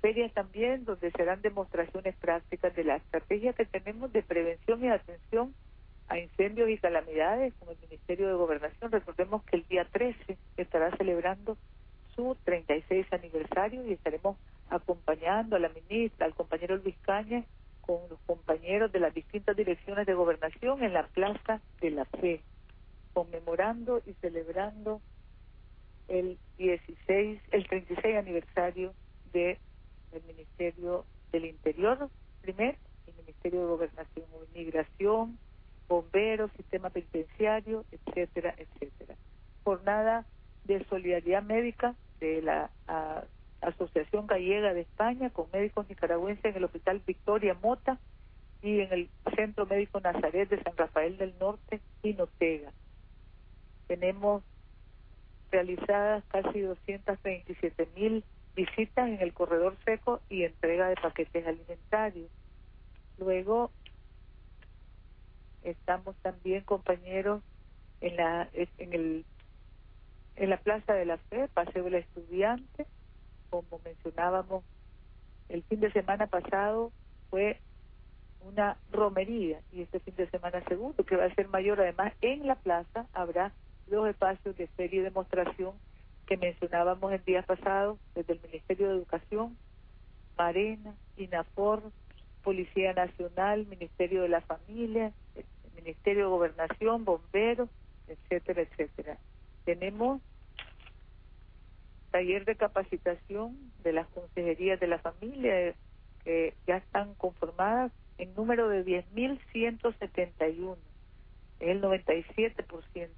ferias 0.00 0.32
también 0.32 0.84
donde 0.84 1.10
serán 1.12 1.42
demostraciones 1.42 2.14
prácticas 2.16 2.74
de 2.74 2.84
la 2.84 2.96
estrategia 2.96 3.52
que 3.52 3.64
tenemos 3.64 4.12
de 4.12 4.22
prevención 4.22 4.84
y 4.84 4.88
atención 4.88 5.54
a 6.08 6.18
incendios 6.18 6.68
y 6.68 6.78
calamidades 6.78 7.54
con 7.54 7.70
el 7.70 7.78
Ministerio 7.80 8.28
de 8.28 8.34
Gobernación. 8.34 8.92
Recordemos 8.92 9.42
que 9.44 9.56
el 9.56 9.66
día 9.68 9.86
13 9.90 10.36
estará 10.56 10.94
celebrando 10.96 11.56
su 12.14 12.36
36 12.44 13.06
aniversario 13.12 13.86
y 13.86 13.92
estaremos 13.94 14.36
acompañando 14.70 15.56
a 15.56 15.58
la 15.58 15.70
ministra, 15.70 16.26
al 16.26 16.34
compañero 16.34 16.76
Luis 16.76 16.96
Caña, 17.02 17.44
con 17.80 18.00
los 18.08 18.18
compañeros 18.26 18.92
de 18.92 19.00
las 19.00 19.12
distintas 19.12 19.56
direcciones 19.56 20.06
de 20.06 20.14
gobernación 20.14 20.82
en 20.82 20.92
la 20.92 21.06
Plaza 21.08 21.60
de 21.80 21.90
la 21.90 22.04
Fe 22.06 22.40
conmemorando 23.14 24.02
y 24.04 24.12
celebrando 24.14 25.00
el 26.08 26.38
16, 26.58 27.40
el 27.50 27.66
36 27.68 28.16
aniversario 28.16 28.92
del 29.32 29.58
Ministerio 30.26 31.06
del 31.32 31.46
Interior, 31.46 32.10
primer, 32.42 32.76
el 33.06 33.14
Ministerio 33.24 33.60
de 33.60 33.66
Gobernación 33.66 34.26
o 34.34 34.44
Inmigración, 34.52 35.38
bomberos, 35.88 36.50
sistema 36.56 36.90
penitenciario, 36.90 37.84
etcétera, 37.90 38.54
etcétera. 38.58 39.16
Jornada 39.64 40.26
de 40.64 40.84
solidaridad 40.86 41.42
médica 41.42 41.94
de 42.20 42.42
la 42.42 42.70
Asociación 43.60 44.26
Gallega 44.26 44.74
de 44.74 44.82
España 44.82 45.30
con 45.30 45.46
médicos 45.52 45.88
nicaragüenses 45.88 46.44
en 46.44 46.56
el 46.56 46.64
Hospital 46.64 47.02
Victoria 47.06 47.56
Mota 47.62 47.98
y 48.62 48.80
en 48.80 48.92
el 48.92 49.10
Centro 49.34 49.66
Médico 49.66 50.00
Nazaret 50.00 50.48
de 50.48 50.62
San 50.62 50.76
Rafael 50.76 51.16
del 51.18 51.34
Norte 51.38 51.80
y 52.02 52.14
Notega. 52.14 52.72
Tenemos 53.86 54.42
realizadas 55.50 56.24
casi 56.28 56.60
227 56.60 57.88
mil 57.96 58.24
visitas 58.56 59.08
en 59.08 59.20
el 59.20 59.32
corredor 59.32 59.76
seco 59.84 60.20
y 60.28 60.44
entrega 60.44 60.88
de 60.88 60.96
paquetes 60.96 61.46
alimentarios. 61.46 62.30
Luego 63.18 63.70
estamos 65.62 66.16
también 66.16 66.64
compañeros 66.64 67.42
en 68.00 68.16
la 68.16 68.48
en 68.78 68.92
el 68.92 69.24
en 70.36 70.50
la 70.50 70.56
Plaza 70.56 70.94
de 70.94 71.04
la 71.04 71.18
Fe, 71.18 71.48
Paseo 71.48 71.84
del 71.84 71.94
Estudiante, 71.94 72.86
como 73.50 73.80
mencionábamos 73.84 74.64
el 75.48 75.62
fin 75.64 75.80
de 75.80 75.92
semana 75.92 76.26
pasado 76.26 76.90
fue 77.30 77.60
una 78.40 78.76
romería 78.90 79.60
y 79.72 79.82
este 79.82 80.00
fin 80.00 80.14
de 80.16 80.28
semana 80.30 80.62
segundo 80.68 81.04
que 81.04 81.16
va 81.16 81.24
a 81.24 81.34
ser 81.34 81.48
mayor 81.48 81.80
además 81.80 82.12
en 82.20 82.46
la 82.46 82.56
plaza 82.56 83.06
habrá 83.12 83.52
los 83.86 84.08
espacios 84.08 84.56
de 84.56 84.66
feria 84.68 85.00
y 85.00 85.04
demostración 85.04 85.72
que 86.26 86.36
mencionábamos 86.36 87.12
el 87.12 87.24
día 87.24 87.42
pasado 87.42 87.98
desde 88.14 88.34
el 88.34 88.40
Ministerio 88.40 88.88
de 88.88 88.94
Educación, 88.94 89.56
Marena, 90.38 90.94
INAFOR, 91.16 91.82
Policía 92.42 92.92
Nacional, 92.92 93.66
Ministerio 93.66 94.22
de 94.22 94.28
la 94.28 94.40
Familia, 94.40 95.12
Ministerio 95.76 96.24
de 96.24 96.30
Gobernación, 96.30 97.04
Bomberos, 97.04 97.68
etcétera, 98.08 98.62
etcétera. 98.62 99.18
Tenemos 99.64 100.20
taller 102.10 102.44
de 102.44 102.54
capacitación 102.54 103.56
de 103.82 103.92
las 103.92 104.06
consejerías 104.08 104.78
de 104.80 104.86
la 104.86 104.98
familia 104.98 105.74
que 106.22 106.54
ya 106.66 106.76
están 106.76 107.14
conformadas 107.14 107.92
en 108.18 108.34
número 108.34 108.68
de 108.68 108.84
10.171, 108.84 110.76
es 111.60 111.68
el 111.68 111.82
97% 111.82 113.08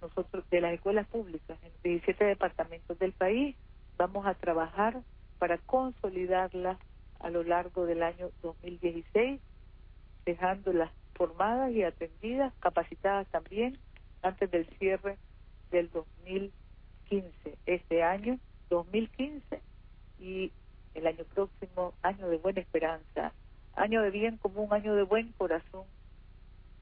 nosotros 0.00 0.48
de 0.50 0.60
las 0.60 0.72
escuelas 0.72 1.06
públicas 1.08 1.58
en 1.62 1.72
17 1.82 2.24
departamentos 2.24 2.98
del 2.98 3.12
país 3.12 3.56
vamos 3.96 4.26
a 4.26 4.34
trabajar 4.34 5.00
para 5.38 5.58
consolidarlas 5.58 6.78
a 7.18 7.30
lo 7.30 7.42
largo 7.42 7.86
del 7.86 8.02
año 8.02 8.30
2016, 8.42 9.40
dejándolas 10.24 10.90
formadas 11.14 11.72
y 11.72 11.82
atendidas, 11.82 12.52
capacitadas 12.60 13.26
también 13.28 13.78
antes 14.22 14.50
del 14.50 14.66
cierre 14.78 15.18
del 15.70 15.90
2015. 15.90 17.58
Este 17.66 18.02
año, 18.02 18.38
2015, 18.70 19.60
y 20.18 20.52
el 20.94 21.06
año 21.06 21.24
próximo, 21.34 21.94
año 22.02 22.28
de 22.28 22.38
buena 22.38 22.60
esperanza, 22.60 23.32
año 23.74 24.02
de 24.02 24.10
bien 24.10 24.36
común, 24.38 24.68
año 24.72 24.94
de 24.94 25.02
buen 25.02 25.32
corazón, 25.32 25.84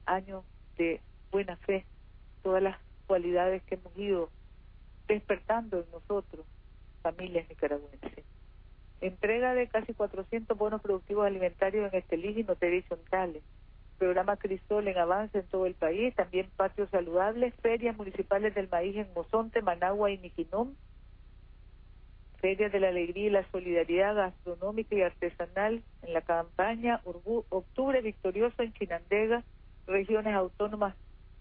año 0.05 0.43
de 0.77 1.01
buena 1.31 1.55
fe, 1.57 1.85
todas 2.43 2.63
las 2.63 2.77
cualidades 3.09 3.63
que 3.63 3.73
hemos 3.73 3.97
ido 3.97 4.29
despertando 5.07 5.79
en 5.79 5.89
nosotros, 5.91 6.45
familias 7.01 7.49
nicaragüenses. 7.49 8.23
Entrega 9.01 9.55
de 9.55 9.67
casi 9.67 9.95
400 9.95 10.55
bonos 10.55 10.79
productivos 10.79 11.25
alimentarios 11.25 11.91
en 11.91 11.97
Estelí 11.97 12.39
y 12.39 12.43
Notera 12.43 12.75
y 12.75 12.83
Programa 13.97 14.37
Crisol 14.37 14.87
en 14.87 14.99
avance 14.99 15.39
en 15.39 15.47
todo 15.47 15.65
el 15.65 15.73
país. 15.73 16.13
También 16.13 16.51
patios 16.55 16.87
saludables. 16.91 17.55
Ferias 17.63 17.97
municipales 17.97 18.53
del 18.53 18.69
maíz 18.69 18.95
en 18.95 19.11
Mozonte, 19.15 19.63
Managua 19.63 20.11
y 20.11 20.19
Niquinón. 20.19 20.77
Ferias 22.39 22.71
de 22.71 22.79
la 22.79 22.89
alegría 22.89 23.25
y 23.25 23.29
la 23.31 23.49
solidaridad 23.49 24.15
gastronómica 24.15 24.95
y 24.95 25.01
artesanal 25.01 25.81
en 26.03 26.13
la 26.13 26.21
campaña 26.21 27.01
Octubre 27.03 28.01
Victorioso 28.01 28.61
en 28.61 28.71
Chinandega, 28.73 29.43
regiones 29.87 30.35
autónomas 30.35 30.95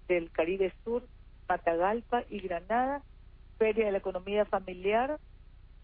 del 0.08 0.30
Caribe 0.30 0.72
Sur, 0.82 1.04
Matagalpa 1.48 2.24
y 2.28 2.40
Granada, 2.40 3.02
Feria 3.58 3.86
de 3.86 3.92
la 3.92 3.98
Economía 3.98 4.44
Familiar 4.44 5.18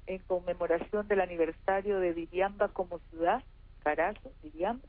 en 0.06 0.18
conmemoración 0.18 1.09
del 1.09 1.21
aniversario 1.21 1.99
de 1.99 2.12
Viviamba 2.12 2.68
como 2.68 2.99
ciudad, 3.11 3.42
Carazo, 3.83 4.33
Viviamba, 4.42 4.87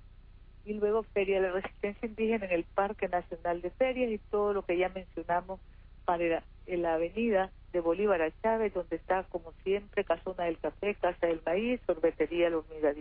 y 0.66 0.74
luego 0.74 1.04
Feria 1.04 1.42
de 1.42 1.48
la 1.48 1.54
Resistencia 1.54 2.08
Indígena 2.08 2.46
en 2.46 2.52
el 2.52 2.64
Parque 2.64 3.08
Nacional 3.08 3.62
de 3.62 3.70
Ferias 3.72 4.12
y 4.12 4.18
todo 4.18 4.54
lo 4.54 4.64
que 4.64 4.78
ya 4.78 4.90
mencionamos 4.90 5.60
para 6.06 6.44
la 6.68 6.94
avenida 6.94 7.52
de 7.72 7.80
Bolívar 7.80 8.22
a 8.22 8.32
Chávez, 8.42 8.74
donde 8.74 8.96
está, 8.96 9.24
como 9.24 9.52
siempre, 9.64 10.04
Casona 10.04 10.46
del 10.46 10.60
Café, 10.60 10.96
Casa 10.96 11.28
del 11.28 11.42
Maíz, 11.46 11.82
Sorbetería 11.86 12.50
Los 12.50 12.66
Hormiga 12.70 12.94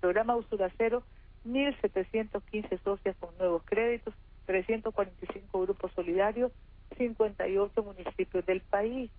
Programa 0.00 0.36
Usura 0.36 0.70
Cero, 0.76 1.02
1.715 1.46 2.80
socias 2.82 3.16
con 3.18 3.36
nuevos 3.38 3.62
créditos, 3.64 4.14
345 4.46 5.60
grupos 5.60 5.92
solidarios, 5.92 6.52
58 6.96 7.82
municipios 7.82 8.46
del 8.46 8.60
país. 8.60 9.10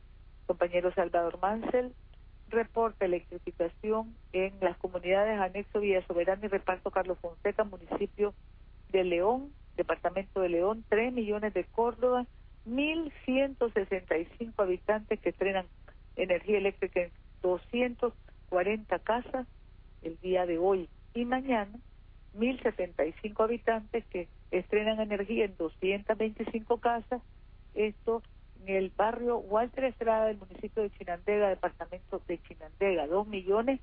Compañero 0.45 0.93
Salvador 0.93 1.39
Mansell 1.41 1.91
reporta 2.49 3.05
electrificación 3.05 4.15
en 4.31 4.53
las 4.61 4.77
comunidades 4.77 5.39
anexo 5.39 5.79
Villa 5.79 6.05
Soberana 6.05 6.45
y 6.45 6.49
Reparto 6.49 6.91
Carlos 6.91 7.17
Fonseca, 7.19 7.63
municipio 7.63 8.33
de 8.91 9.03
León, 9.03 9.51
departamento 9.75 10.41
de 10.41 10.49
León, 10.49 10.85
3 10.89 11.11
millones 11.11 11.53
de 11.53 11.63
Córdoba, 11.65 12.25
1.165 12.67 14.53
habitantes 14.57 15.19
que 15.19 15.29
estrenan 15.29 15.65
energía 16.15 16.57
eléctrica 16.57 17.01
en 17.01 17.11
240 17.41 18.99
casas 18.99 19.47
el 20.01 20.19
día 20.19 20.45
de 20.45 20.57
hoy 20.57 20.87
y 21.13 21.25
mañana, 21.25 21.73
1.075 22.37 23.43
habitantes 23.43 24.05
que 24.05 24.27
estrenan 24.51 24.99
energía 24.99 25.45
en 25.45 25.57
225 25.57 26.77
casas 26.79 27.21
esto 27.75 28.23
en 28.61 28.75
el 28.75 28.89
barrio 28.89 29.37
Walter 29.37 29.83
Estrada 29.83 30.27
del 30.27 30.37
municipio 30.37 30.81
de 30.81 30.89
Chinandega, 30.91 31.49
departamento 31.49 32.21
de 32.27 32.41
Chinandega, 32.43 33.07
dos 33.07 33.27
millones 33.27 33.79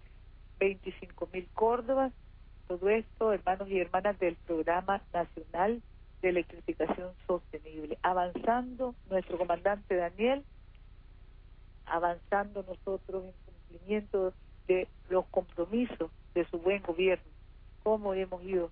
veinticinco 0.59 1.29
mil 1.33 1.49
Córdobas, 1.55 2.13
todo 2.69 2.89
esto, 2.89 3.33
hermanos 3.33 3.69
y 3.69 3.79
hermanas 3.79 4.19
del 4.19 4.37
Programa 4.37 5.03
Nacional 5.13 5.83
de 6.23 6.29
Electrificación 6.29 7.11
Sostenible. 7.27 7.99
Avanzando 8.03 8.95
nuestro 9.11 9.39
comandante 9.39 9.97
Daniel, 9.97 10.45
avanzando 11.85 12.63
nosotros 12.63 13.25
en 13.25 13.33
cumplimiento 13.45 14.33
de 14.69 14.89
los 15.11 15.27
compromisos 15.27 16.11
de 16.35 16.47
su 16.49 16.59
buen 16.59 16.83
gobierno, 16.83 17.25
cómo 17.83 18.15
hemos 18.15 18.43
ido 18.45 18.71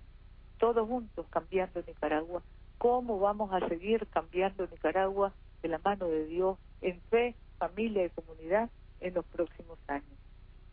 todos 0.61 0.87
juntos 0.87 1.25
cambiando 1.31 1.81
Nicaragua, 1.87 2.43
cómo 2.77 3.19
vamos 3.19 3.51
a 3.51 3.67
seguir 3.67 4.05
cambiando 4.11 4.67
Nicaragua 4.67 5.33
de 5.63 5.69
la 5.69 5.79
mano 5.79 6.07
de 6.07 6.27
Dios 6.27 6.59
en 6.81 7.01
fe, 7.09 7.35
familia 7.57 8.05
y 8.05 8.09
comunidad 8.11 8.69
en 8.99 9.15
los 9.15 9.25
próximos 9.25 9.79
años. 9.87 10.19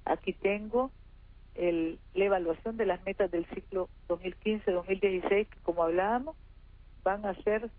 Aquí 0.05 0.35
tengo 0.35 0.91
el, 1.55 1.99
la 2.13 2.25
evaluación 2.27 2.77
de 2.77 2.85
las 2.85 3.03
metas 3.07 3.31
del 3.31 3.47
ciclo 3.47 3.89
2015-2016, 4.11 5.49
que 5.49 5.61
como 5.63 5.83
hablábamos, 5.83 6.37
van 7.03 7.25
a 7.25 7.35
ser 7.43 7.71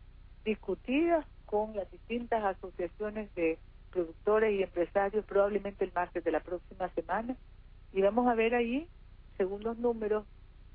discutidas 0.43 1.27
con 1.45 1.75
las 1.75 1.91
distintas 1.91 2.43
asociaciones 2.43 3.33
de 3.35 3.59
productores 3.91 4.59
y 4.59 4.63
empresarios 4.63 5.25
probablemente 5.25 5.85
el 5.85 5.93
martes 5.93 6.23
de 6.23 6.31
la 6.31 6.39
próxima 6.39 6.89
semana 6.89 7.37
y 7.93 8.01
vamos 8.01 8.27
a 8.27 8.33
ver 8.33 8.55
ahí, 8.55 8.87
según 9.37 9.63
los 9.63 9.77
números, 9.77 10.25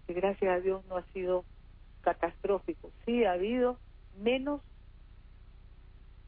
que 0.07 0.15
gracias 0.15 0.51
a 0.51 0.61
Dios 0.61 0.85
no 0.87 0.97
ha 0.97 1.03
sido 1.13 1.45
catastrófico. 2.03 2.91
Sí 3.05 3.25
ha 3.25 3.33
habido 3.33 3.79
menos 4.19 4.61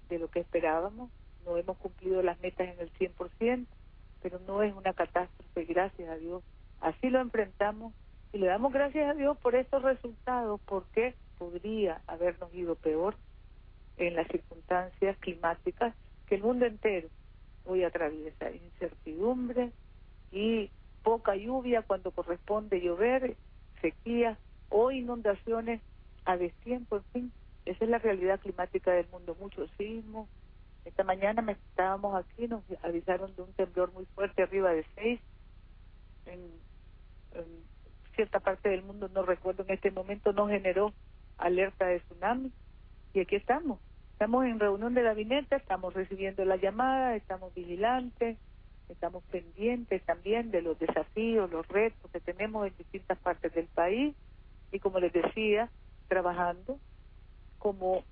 de 0.09 0.19
lo 0.19 0.29
que 0.29 0.41
esperábamos, 0.41 1.11
no 1.45 1.57
hemos 1.57 1.77
cumplido 1.79 2.23
las 2.23 2.41
metas 2.41 2.69
en 2.69 2.81
el 2.81 2.93
100%, 2.95 3.67
pero 4.23 4.41
no 4.41 4.63
es 4.63 4.75
una 4.75 4.93
catástrofe, 4.93 5.65
gracias 5.65 6.09
a 6.09 6.17
Dios. 6.17 6.43
Así 6.81 7.11
lo 7.11 7.21
enfrentamos 7.21 7.93
y 8.33 8.39
le 8.39 8.47
damos 8.47 8.73
gracias 8.73 9.09
a 9.11 9.15
Dios 9.15 9.37
por 9.39 9.55
estos 9.55 9.83
resultados, 9.83 10.61
porque 10.67 11.15
podría 11.39 12.01
habernos 12.07 12.53
ido 12.55 12.75
peor 12.75 13.17
en 13.97 14.15
las 14.15 14.27
circunstancias 14.29 15.17
climáticas 15.19 15.95
que 16.27 16.37
el 16.37 16.43
mundo 16.43 16.67
entero 16.67 17.09
hoy 17.65 17.85
atraviesa. 17.85 18.51
Incertidumbre 18.51 19.73
y 20.33 20.71
poca 21.03 21.37
lluvia 21.37 21.83
cuando 21.83 22.11
corresponde 22.11 22.81
llover, 22.81 23.37
sequía 23.81 24.39
o 24.69 24.91
inundaciones 24.91 25.81
a 26.25 26.37
destiempo, 26.37 26.97
en 26.97 27.05
fin, 27.13 27.33
esa 27.65 27.85
es 27.85 27.91
la 27.91 27.99
realidad 27.99 28.41
climática 28.41 28.93
del 28.93 29.09
mundo, 29.09 29.37
mucho 29.41 29.67
sismo. 29.77 30.29
Esta 30.85 31.03
mañana 31.03 31.43
me 31.43 31.53
estábamos 31.53 32.15
aquí, 32.15 32.47
nos 32.47 32.63
avisaron 32.83 33.35
de 33.35 33.43
un 33.43 33.53
temblor 33.55 33.93
muy 33.93 34.07
fuerte 34.07 34.43
arriba 34.43 34.73
de 34.73 34.85
seis 34.95 35.21
en, 36.27 36.41
cierta 38.15 38.41
parte 38.41 38.71
del 38.71 38.83
mundo, 38.83 39.11
no 39.13 39.23
recuerdo 39.23 39.63
en 39.65 39.73
este 39.73 39.91
momento, 39.91 40.33
no 40.33 40.49
generó 40.49 40.93
alerta 41.37 41.87
de 41.87 42.01
tsunami 42.01 42.51
y 43.13 43.21
aquí 43.21 43.37
estamos. 43.37 43.79
Estamos 44.13 44.47
en 44.47 44.59
reunión 44.59 44.95
de 44.95 45.03
gabinete, 45.03 45.57
estamos 45.57 45.93
recibiendo 45.93 46.45
la 46.45 46.57
llamada, 46.57 47.15
estamos 47.17 47.53
vigilantes, 47.55 48.39
estamos 48.89 49.23
pendientes 49.25 50.03
también 50.05 50.51
de 50.51 50.63
los 50.63 50.79
desafíos, 50.79 51.51
los 51.51 51.67
retos 51.69 52.11
que 52.11 52.21
tenemos 52.21 52.67
en 52.67 52.77
distintas 52.77 53.19
partes 53.19 53.53
del 53.55 53.67
país 53.67 54.15
y 54.73 54.79
como 54.79 55.01
les 55.01 55.13
decía, 55.13 55.71
trabajando 56.09 56.79
como 57.59 58.05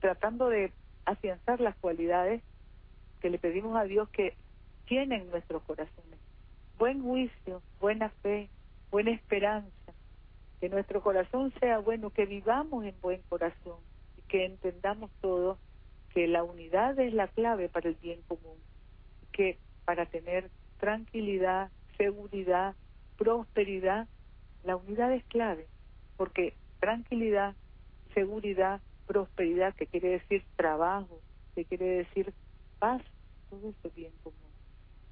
tratando 0.00 0.48
de 0.48 0.72
afianzar 1.06 1.60
las 1.60 1.76
cualidades 1.76 2.42
que 3.20 3.30
le 3.30 3.38
pedimos 3.38 3.76
a 3.76 3.84
Dios 3.84 4.08
que 4.10 4.36
tienen 4.86 5.30
nuestros 5.30 5.62
corazones. 5.62 6.18
Buen 6.78 7.02
juicio, 7.02 7.62
buena 7.80 8.10
fe, 8.22 8.50
buena 8.90 9.12
esperanza, 9.12 9.92
que 10.60 10.68
nuestro 10.68 11.02
corazón 11.02 11.52
sea 11.58 11.78
bueno, 11.78 12.10
que 12.10 12.26
vivamos 12.26 12.84
en 12.84 12.94
buen 13.00 13.22
corazón 13.22 13.78
y 14.18 14.22
que 14.22 14.44
entendamos 14.44 15.10
todos 15.20 15.58
que 16.10 16.28
la 16.28 16.44
unidad 16.44 16.98
es 16.98 17.12
la 17.12 17.28
clave 17.28 17.68
para 17.68 17.88
el 17.88 17.96
bien 17.96 18.20
común, 18.28 18.58
que 19.32 19.58
para 19.84 20.06
tener 20.06 20.50
tranquilidad, 20.78 21.70
seguridad, 21.96 22.74
prosperidad, 23.16 24.08
la 24.64 24.76
unidad 24.76 25.12
es 25.12 25.24
clave, 25.24 25.66
porque 26.16 26.54
tranquilidad, 26.80 27.54
seguridad, 28.14 28.80
prosperidad, 29.06 29.74
que 29.74 29.86
quiere 29.86 30.10
decir 30.10 30.44
trabajo, 30.56 31.20
que 31.54 31.64
quiere 31.64 31.86
decir 31.86 32.32
paz, 32.78 33.02
todo 33.50 33.70
esto 33.70 33.88
es 33.88 33.94
bien 33.94 34.12
común. 34.22 34.38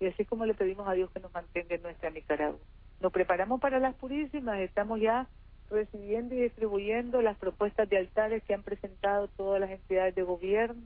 Y 0.00 0.06
así 0.06 0.22
es 0.22 0.28
como 0.28 0.46
le 0.46 0.54
pedimos 0.54 0.88
a 0.88 0.94
Dios 0.94 1.10
que 1.10 1.20
nos 1.20 1.32
mantenga 1.32 1.74
en 1.74 1.82
nuestra 1.82 2.10
Nicaragua. 2.10 2.58
Nos 3.00 3.12
preparamos 3.12 3.60
para 3.60 3.78
las 3.78 3.94
purísimas, 3.94 4.60
estamos 4.60 5.00
ya 5.00 5.28
recibiendo 5.70 6.34
y 6.34 6.42
distribuyendo 6.42 7.22
las 7.22 7.36
propuestas 7.38 7.88
de 7.88 7.98
altares 7.98 8.42
que 8.44 8.54
han 8.54 8.62
presentado 8.62 9.28
todas 9.28 9.60
las 9.60 9.70
entidades 9.70 10.14
de 10.14 10.22
gobierno. 10.22 10.82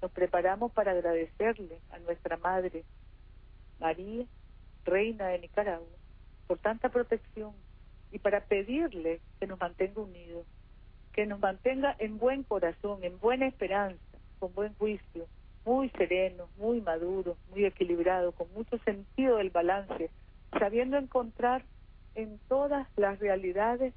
Nos 0.00 0.10
preparamos 0.10 0.72
para 0.72 0.92
agradecerle 0.92 1.78
a 1.90 1.98
nuestra 1.98 2.36
Madre 2.36 2.84
María, 3.82 4.24
Reina 4.84 5.26
de 5.28 5.40
Nicaragua, 5.40 5.96
por 6.46 6.58
tanta 6.58 6.88
protección 6.88 7.52
y 8.12 8.20
para 8.20 8.40
pedirle 8.40 9.20
que 9.40 9.46
nos 9.48 9.58
mantenga 9.58 10.00
unidos, 10.00 10.46
que 11.12 11.26
nos 11.26 11.40
mantenga 11.40 11.96
en 11.98 12.18
buen 12.18 12.44
corazón, 12.44 13.02
en 13.02 13.18
buena 13.18 13.48
esperanza, 13.48 14.00
con 14.38 14.54
buen 14.54 14.72
juicio, 14.74 15.26
muy 15.64 15.90
sereno, 15.90 16.48
muy 16.58 16.80
maduro, 16.80 17.36
muy 17.50 17.64
equilibrado, 17.64 18.32
con 18.32 18.52
mucho 18.54 18.78
sentido 18.78 19.38
del 19.38 19.50
balance, 19.50 20.10
sabiendo 20.58 20.96
encontrar 20.96 21.64
en 22.14 22.38
todas 22.48 22.86
las 22.96 23.18
realidades 23.18 23.94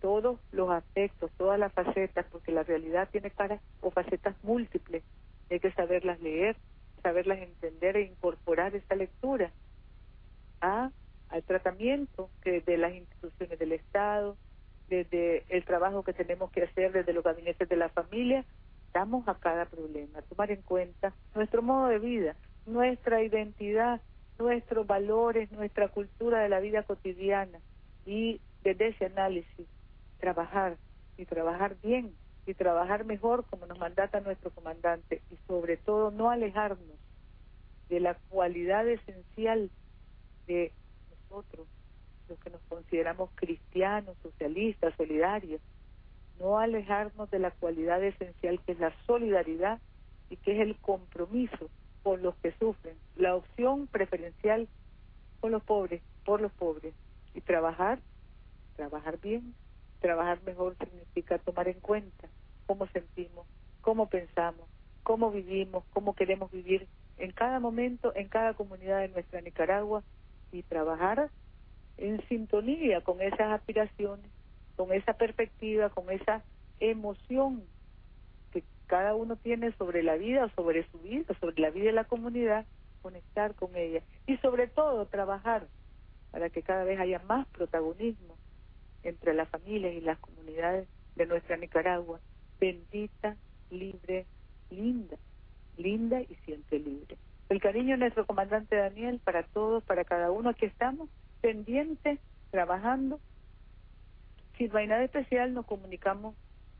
todos 0.00 0.38
los 0.52 0.70
aspectos, 0.70 1.30
todas 1.38 1.58
las 1.58 1.72
facetas, 1.72 2.26
porque 2.30 2.52
la 2.52 2.64
realidad 2.64 3.08
tiene 3.10 3.30
caras 3.30 3.60
o 3.80 3.90
facetas 3.90 4.34
múltiples. 4.42 5.02
Hay 5.50 5.60
que 5.60 5.72
saberlas 5.72 6.20
leer, 6.20 6.56
saberlas 7.00 7.38
entender 7.38 7.96
e 7.96 8.02
incorporar 8.02 8.74
esa 8.74 8.94
lectura 8.94 9.50
a 10.60 10.90
al 11.30 11.42
tratamiento 11.44 12.28
que 12.42 12.60
de 12.60 12.76
las 12.76 12.92
instituciones 12.92 13.58
del 13.58 13.72
Estado, 13.72 14.36
desde 14.88 15.44
el 15.48 15.64
trabajo 15.64 16.02
que 16.02 16.12
tenemos 16.12 16.50
que 16.50 16.64
hacer 16.64 16.92
desde 16.92 17.12
los 17.12 17.22
gabinetes 17.22 17.68
de 17.68 17.76
la 17.76 17.88
familia, 17.88 18.44
damos 18.92 19.26
a 19.28 19.36
cada 19.36 19.66
problema, 19.66 20.22
tomar 20.22 20.50
en 20.50 20.62
cuenta 20.62 21.14
nuestro 21.34 21.62
modo 21.62 21.86
de 21.86 22.00
vida, 22.00 22.34
nuestra 22.66 23.22
identidad, 23.22 24.00
nuestros 24.38 24.86
valores, 24.86 25.52
nuestra 25.52 25.88
cultura 25.88 26.40
de 26.40 26.48
la 26.48 26.60
vida 26.60 26.82
cotidiana 26.82 27.60
y 28.04 28.40
desde 28.64 28.88
ese 28.88 29.06
análisis 29.06 29.68
trabajar 30.18 30.76
y 31.16 31.26
trabajar 31.26 31.76
bien 31.82 32.12
y 32.46 32.54
trabajar 32.54 33.04
mejor 33.04 33.44
como 33.44 33.66
nos 33.66 33.78
mandata 33.78 34.20
nuestro 34.20 34.50
comandante 34.50 35.22
y 35.30 35.36
sobre 35.46 35.76
todo 35.76 36.10
no 36.10 36.30
alejarnos 36.30 36.98
de 37.88 38.00
la 38.00 38.14
cualidad 38.28 38.88
esencial 38.88 39.70
de 40.46 40.72
nosotros, 41.10 41.66
los 42.28 42.38
que 42.38 42.50
nos 42.50 42.60
consideramos 42.62 43.30
cristianos, 43.34 44.16
socialistas, 44.22 44.94
solidarios, 44.96 45.60
no 46.38 46.58
alejarnos 46.58 47.30
de 47.30 47.38
la 47.38 47.50
cualidad 47.50 48.02
esencial 48.02 48.60
que 48.64 48.72
es 48.72 48.80
la 48.80 48.94
solidaridad 49.06 49.80
y 50.30 50.36
que 50.36 50.52
es 50.52 50.60
el 50.60 50.76
compromiso 50.78 51.68
con 52.02 52.22
los 52.22 52.34
que 52.36 52.52
sufren, 52.52 52.96
la 53.16 53.36
opción 53.36 53.86
preferencial 53.86 54.68
con 55.40 55.52
los 55.52 55.62
pobres, 55.62 56.02
por 56.24 56.40
los 56.40 56.52
pobres, 56.52 56.94
y 57.34 57.40
trabajar, 57.40 58.00
trabajar 58.76 59.18
bien, 59.20 59.54
trabajar 60.00 60.40
mejor 60.44 60.76
significa 60.78 61.38
tomar 61.38 61.68
en 61.68 61.80
cuenta 61.80 62.28
cómo 62.66 62.86
sentimos, 62.88 63.46
cómo 63.80 64.08
pensamos, 64.08 64.68
cómo 65.02 65.30
vivimos, 65.30 65.84
cómo 65.92 66.14
queremos 66.14 66.50
vivir 66.50 66.88
en 67.18 67.32
cada 67.32 67.60
momento, 67.60 68.14
en 68.14 68.28
cada 68.28 68.54
comunidad 68.54 69.00
de 69.00 69.08
nuestra 69.08 69.40
Nicaragua 69.40 70.02
y 70.52 70.62
trabajar 70.62 71.30
en 71.98 72.26
sintonía 72.28 73.02
con 73.02 73.20
esas 73.20 73.52
aspiraciones, 73.52 74.30
con 74.76 74.92
esa 74.92 75.12
perspectiva, 75.12 75.90
con 75.90 76.10
esa 76.10 76.42
emoción 76.80 77.62
que 78.52 78.64
cada 78.86 79.14
uno 79.14 79.36
tiene 79.36 79.72
sobre 79.72 80.02
la 80.02 80.16
vida, 80.16 80.50
sobre 80.56 80.88
su 80.90 80.98
vida, 80.98 81.34
sobre 81.40 81.60
la 81.60 81.70
vida 81.70 81.86
de 81.86 81.92
la 81.92 82.04
comunidad, 82.04 82.64
conectar 83.02 83.54
con 83.54 83.76
ella. 83.76 84.02
Y 84.26 84.38
sobre 84.38 84.66
todo 84.66 85.06
trabajar 85.06 85.66
para 86.30 86.48
que 86.48 86.62
cada 86.62 86.84
vez 86.84 86.98
haya 86.98 87.18
más 87.20 87.46
protagonismo 87.48 88.36
entre 89.02 89.34
las 89.34 89.48
familias 89.48 89.94
y 89.94 90.00
las 90.00 90.18
comunidades 90.18 90.88
de 91.16 91.26
nuestra 91.26 91.56
Nicaragua, 91.56 92.20
bendita, 92.58 93.36
libre, 93.70 94.26
linda, 94.70 95.16
linda 95.76 96.20
y 96.20 96.34
siempre 96.44 96.78
libre. 96.78 97.16
El 97.48 97.60
cariño 97.60 97.90
de 97.92 97.98
nuestro 97.98 98.26
comandante 98.26 98.76
Daniel 98.76 99.20
para 99.24 99.42
todos, 99.42 99.82
para 99.84 100.04
cada 100.04 100.30
uno, 100.30 100.50
aquí 100.50 100.66
estamos, 100.66 101.08
pendientes, 101.40 102.20
trabajando. 102.50 103.18
Si 104.56 104.68
no 104.68 104.78
hay 104.78 105.04
especial, 105.04 105.54
nos 105.54 105.66
comunicamos 105.66 106.34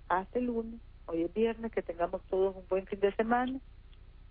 hasta 0.08 0.38
el 0.38 0.46
lunes, 0.46 0.80
hoy 1.06 1.22
es 1.22 1.34
viernes, 1.34 1.72
que 1.72 1.82
tengamos 1.82 2.22
todos 2.28 2.54
un 2.54 2.66
buen 2.68 2.86
fin 2.86 3.00
de 3.00 3.14
semana 3.14 3.58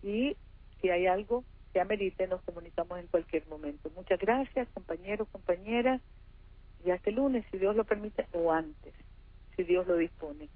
y 0.04 0.38
si 0.80 0.90
hay 0.90 1.08
algo 1.08 1.44
que 1.74 1.80
amerite, 1.80 2.28
nos 2.28 2.42
comunicamos 2.44 3.00
en 3.00 3.08
cualquier 3.08 3.48
momento. 3.48 3.90
Muchas 3.96 4.20
gracias, 4.20 4.68
compañeros, 4.70 5.28
compañeras 5.30 6.02
ya 6.86 6.96
este 6.96 7.12
lunes, 7.12 7.46
si 7.52 7.58
Dios 7.58 7.76
lo 7.76 7.84
permite, 7.86 8.28
o 8.34 8.52
antes, 8.52 8.94
si 9.56 9.64
Dios 9.64 9.88
lo 9.88 9.98
dispone. 9.98 10.50